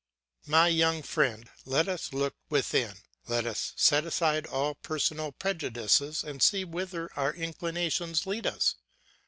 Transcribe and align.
My 0.47 0.67
young 0.67 1.03
friend, 1.03 1.47
let 1.63 1.87
us 1.87 2.11
look 2.11 2.33
within, 2.49 2.95
let 3.27 3.45
us 3.45 3.71
set 3.75 4.03
aside 4.03 4.47
all 4.47 4.73
personal 4.73 5.31
prejudices 5.31 6.23
and 6.23 6.41
see 6.41 6.65
whither 6.65 7.11
our 7.15 7.31
inclinations 7.35 8.25
lead 8.25 8.47
us. 8.47 8.73